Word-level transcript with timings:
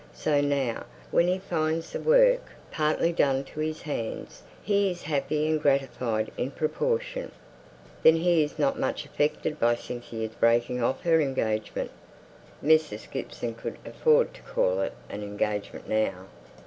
So 0.15 0.41
now, 0.41 0.85
when 1.11 1.27
he 1.27 1.37
finds 1.37 1.91
the 1.91 1.99
work 1.99 2.41
partly 2.71 3.13
done 3.13 3.43
to 3.43 3.59
his 3.59 3.83
hands, 3.83 4.41
he 4.63 4.89
is 4.89 5.03
happy 5.03 5.47
and 5.47 5.61
gratified 5.61 6.31
in 6.37 6.49
proportion." 6.49 7.31
"Then 8.01 8.15
he 8.15 8.41
is 8.43 8.57
not 8.57 8.79
much 8.79 9.05
affected 9.05 9.59
by 9.59 9.75
Cynthia's 9.75 10.33
breaking 10.33 10.81
off 10.81 11.03
her 11.03 11.21
engagement?" 11.21 11.91
(Mrs. 12.63 13.11
Gibson 13.11 13.53
could 13.53 13.77
afford 13.85 14.33
to 14.33 14.41
call 14.41 14.81
it 14.81 14.93
an 15.07 15.21
"engagement" 15.21 15.87
now.) 15.87 16.25